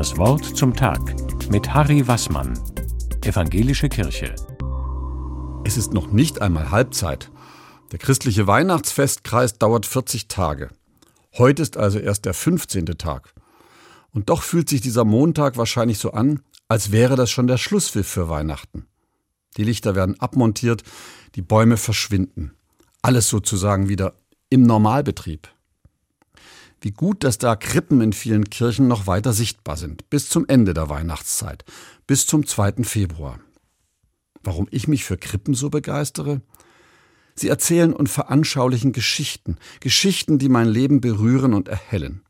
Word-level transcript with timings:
Das 0.00 0.16
Wort 0.16 0.56
zum 0.56 0.74
Tag 0.74 1.14
mit 1.50 1.74
Harry 1.74 2.08
Wassmann, 2.08 2.58
Evangelische 3.22 3.90
Kirche. 3.90 4.34
Es 5.66 5.76
ist 5.76 5.92
noch 5.92 6.10
nicht 6.10 6.40
einmal 6.40 6.70
Halbzeit. 6.70 7.30
Der 7.92 7.98
christliche 7.98 8.46
Weihnachtsfestkreis 8.46 9.58
dauert 9.58 9.84
40 9.84 10.26
Tage. 10.26 10.70
Heute 11.36 11.60
ist 11.60 11.76
also 11.76 11.98
erst 11.98 12.24
der 12.24 12.32
15. 12.32 12.86
Tag. 12.96 13.34
Und 14.10 14.30
doch 14.30 14.42
fühlt 14.42 14.70
sich 14.70 14.80
dieser 14.80 15.04
Montag 15.04 15.58
wahrscheinlich 15.58 15.98
so 15.98 16.12
an, 16.12 16.40
als 16.66 16.92
wäre 16.92 17.14
das 17.14 17.30
schon 17.30 17.46
der 17.46 17.58
Schlusspfiff 17.58 18.08
für 18.08 18.30
Weihnachten. 18.30 18.86
Die 19.58 19.64
Lichter 19.64 19.94
werden 19.94 20.18
abmontiert, 20.18 20.82
die 21.34 21.42
Bäume 21.42 21.76
verschwinden. 21.76 22.54
Alles 23.02 23.28
sozusagen 23.28 23.90
wieder 23.90 24.14
im 24.48 24.62
Normalbetrieb. 24.62 25.50
Wie 26.80 26.92
gut, 26.92 27.24
dass 27.24 27.36
da 27.36 27.56
Krippen 27.56 28.00
in 28.00 28.14
vielen 28.14 28.48
Kirchen 28.48 28.88
noch 28.88 29.06
weiter 29.06 29.34
sichtbar 29.34 29.76
sind, 29.76 30.08
bis 30.08 30.30
zum 30.30 30.46
Ende 30.48 30.72
der 30.72 30.88
Weihnachtszeit, 30.88 31.64
bis 32.06 32.26
zum 32.26 32.46
2. 32.46 32.84
Februar. 32.84 33.38
Warum 34.42 34.66
ich 34.70 34.88
mich 34.88 35.04
für 35.04 35.18
Krippen 35.18 35.52
so 35.52 35.68
begeistere? 35.68 36.40
Sie 37.34 37.48
erzählen 37.48 37.92
und 37.92 38.08
veranschaulichen 38.08 38.92
Geschichten, 38.92 39.56
Geschichten, 39.80 40.38
die 40.38 40.48
mein 40.48 40.68
Leben 40.68 41.02
berühren 41.02 41.52
und 41.52 41.68
erhellen. 41.68 42.22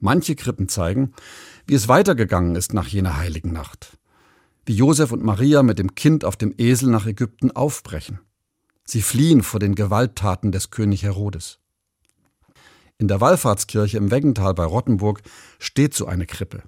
Manche 0.00 0.36
Krippen 0.36 0.68
zeigen, 0.68 1.12
wie 1.66 1.74
es 1.74 1.88
weitergegangen 1.88 2.56
ist 2.56 2.74
nach 2.74 2.88
jener 2.88 3.16
heiligen 3.16 3.52
Nacht. 3.52 3.98
Wie 4.66 4.74
Josef 4.74 5.12
und 5.12 5.24
Maria 5.24 5.62
mit 5.62 5.78
dem 5.78 5.94
Kind 5.94 6.26
auf 6.26 6.36
dem 6.36 6.54
Esel 6.58 6.90
nach 6.90 7.06
Ägypten 7.06 7.50
aufbrechen. 7.50 8.20
Sie 8.84 9.02
fliehen 9.02 9.42
vor 9.42 9.60
den 9.60 9.74
Gewalttaten 9.74 10.52
des 10.52 10.70
König 10.70 11.02
Herodes. 11.02 11.58
In 12.98 13.06
der 13.06 13.20
Wallfahrtskirche 13.20 13.96
im 13.96 14.10
Weggental 14.10 14.54
bei 14.54 14.64
Rottenburg 14.64 15.22
steht 15.60 15.94
so 15.94 16.06
eine 16.06 16.26
Krippe. 16.26 16.64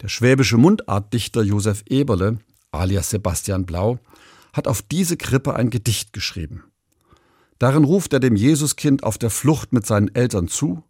Der 0.00 0.08
schwäbische 0.08 0.56
Mundartdichter 0.56 1.42
Josef 1.42 1.82
Eberle, 1.86 2.38
alias 2.70 3.10
Sebastian 3.10 3.66
Blau, 3.66 3.98
hat 4.54 4.66
auf 4.66 4.80
diese 4.80 5.18
Krippe 5.18 5.54
ein 5.54 5.68
Gedicht 5.68 6.14
geschrieben. 6.14 6.64
Darin 7.58 7.84
ruft 7.84 8.14
er 8.14 8.20
dem 8.20 8.36
Jesuskind 8.36 9.04
auf 9.04 9.18
der 9.18 9.30
Flucht 9.30 9.72
mit 9.72 9.86
seinen 9.86 10.14
Eltern 10.14 10.48
zu: 10.48 10.82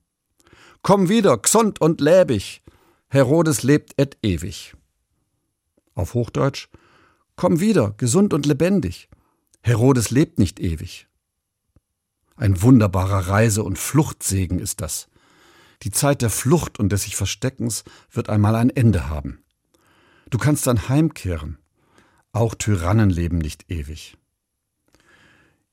Komm 0.82 1.08
wieder, 1.08 1.38
gsond 1.38 1.80
und 1.80 2.00
läbig, 2.00 2.62
Herodes 3.08 3.64
lebt 3.64 3.94
et 3.96 4.16
ewig. 4.22 4.74
Auf 5.94 6.14
Hochdeutsch: 6.14 6.68
Komm 7.34 7.58
wieder, 7.58 7.94
gesund 7.96 8.32
und 8.32 8.46
lebendig, 8.46 9.08
Herodes 9.60 10.10
lebt 10.10 10.38
nicht 10.38 10.60
ewig. 10.60 11.08
Ein 12.36 12.60
wunderbarer 12.60 13.28
Reise- 13.28 13.64
und 13.64 13.78
Fluchtsegen 13.78 14.58
ist 14.58 14.80
das. 14.82 15.08
Die 15.82 15.90
Zeit 15.90 16.22
der 16.22 16.30
Flucht 16.30 16.78
und 16.78 16.90
des 16.90 17.02
sich 17.02 17.16
Versteckens 17.16 17.84
wird 18.10 18.28
einmal 18.28 18.54
ein 18.56 18.70
Ende 18.70 19.08
haben. 19.08 19.42
Du 20.30 20.38
kannst 20.38 20.66
dann 20.66 20.88
heimkehren. 20.88 21.58
Auch 22.32 22.54
Tyrannen 22.54 23.10
leben 23.10 23.38
nicht 23.38 23.70
ewig. 23.70 24.16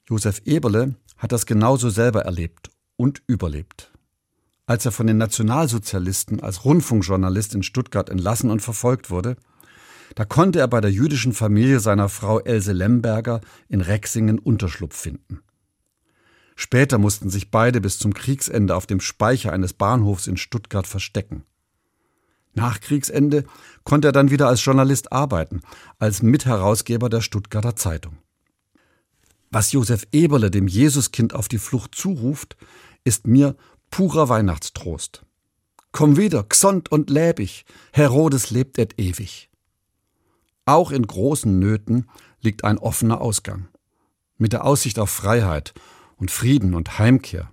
Josef 0.08 0.42
Eberle 0.46 0.96
hat 1.18 1.32
das 1.32 1.46
genauso 1.46 1.90
selber 1.90 2.22
erlebt 2.22 2.70
und 2.96 3.22
überlebt. 3.28 3.92
Als 4.66 4.86
er 4.86 4.94
von 4.94 5.08
den 5.08 5.18
Nationalsozialisten 5.18 6.40
als 6.40 6.64
Rundfunkjournalist 6.64 7.56
in 7.56 7.64
Stuttgart 7.64 8.10
entlassen 8.10 8.50
und 8.50 8.62
verfolgt 8.62 9.10
wurde, 9.10 9.36
da 10.16 10.26
konnte 10.26 10.60
er 10.60 10.68
bei 10.68 10.80
der 10.80 10.92
jüdischen 10.92 11.34
Familie 11.34 11.80
seiner 11.80 12.08
Frau 12.08 12.40
Else 12.40 12.72
Lemberger 12.72 13.42
in 13.68 13.82
Rexingen 13.82 14.40
Unterschlupf 14.40 14.96
finden. 14.96 15.42
Später 16.64 16.98
mussten 16.98 17.30
sich 17.30 17.52
beide 17.52 17.82
bis 17.82 18.00
zum 18.00 18.14
Kriegsende 18.14 18.74
auf 18.74 18.86
dem 18.86 19.02
Speicher 19.02 19.52
eines 19.52 19.74
Bahnhofs 19.74 20.28
in 20.28 20.38
Stuttgart 20.38 20.88
verstecken. 20.88 21.44
Nach 22.54 22.80
Kriegsende 22.80 23.44
konnte 23.84 24.08
er 24.08 24.12
dann 24.14 24.32
wieder 24.32 24.48
als 24.48 24.64
Journalist 24.64 25.12
arbeiten, 25.12 25.60
als 26.00 26.22
Mitherausgeber 26.22 27.10
der 27.10 27.20
Stuttgarter 27.20 27.76
Zeitung. 27.76 28.18
Was 29.52 29.74
Josef 29.74 30.08
Eberle 30.14 30.52
dem 30.52 30.70
Jesuskind 30.70 31.36
auf 31.36 31.50
die 31.50 31.58
Flucht 31.58 31.96
zuruft, 31.96 32.56
ist 33.04 33.28
mir 33.28 33.58
purer 33.92 34.30
Weihnachtstrost. 34.30 35.26
Komm 35.92 36.16
wieder, 36.16 36.44
gsond 36.44 36.90
und 36.90 37.10
läbig, 37.10 37.66
Herodes 37.92 38.52
lebt 38.52 38.80
et 38.80 38.98
ewig. 38.98 39.50
Auch 40.64 40.92
in 40.92 41.06
großen 41.06 41.60
Nöten 41.60 42.10
liegt 42.40 42.64
ein 42.64 42.78
offener 42.78 43.20
Ausgang. 43.20 43.68
Mit 44.38 44.54
der 44.54 44.64
Aussicht 44.64 44.98
auf 44.98 45.10
Freiheit 45.10 45.74
und 46.18 46.32
Frieden 46.32 46.74
und 46.74 47.00
Heimkehr. 47.00 47.52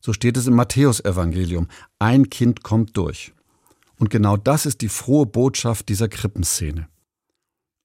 So 0.00 0.12
steht 0.12 0.36
es 0.36 0.46
im 0.46 0.54
Matthäusevangelium. 0.54 1.68
Ein 1.98 2.30
Kind 2.30 2.62
kommt 2.62 2.96
durch. 2.96 3.32
Und 3.98 4.10
genau 4.10 4.36
das 4.36 4.64
ist 4.64 4.80
die 4.80 4.88
frohe 4.88 5.26
Botschaft 5.26 5.88
dieser 5.88 6.08
Krippenszene. 6.08 6.88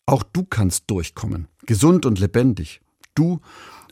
Auch 0.06 0.24
du 0.24 0.44
kannst 0.44 0.84
durchkommen, 0.88 1.48
gesund 1.66 2.06
und 2.06 2.20
lebendig. 2.20 2.82
Du 3.16 3.40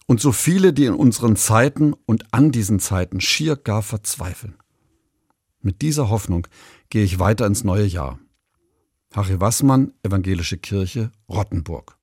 und 0.08 0.20
so 0.20 0.32
viele, 0.32 0.74
die 0.74 0.86
in 0.86 0.94
unseren 0.94 1.36
Zeiten 1.36 1.94
und 2.06 2.34
an 2.34 2.52
diesen 2.52 2.80
Zeiten 2.80 3.22
schier 3.22 3.56
gar 3.56 3.82
verzweifeln. 3.82 4.56
Mit 5.62 5.82
dieser 5.82 6.10
Hoffnung 6.10 6.48
gehe 6.90 7.04
ich 7.04 7.20
weiter 7.20 7.46
ins 7.46 7.64
neue 7.64 7.86
Jahr. 7.86 8.20
Harry 9.14 9.40
Wassmann, 9.40 9.94
Evangelische 10.04 10.58
Kirche, 10.58 11.12
Rottenburg. 11.30 11.98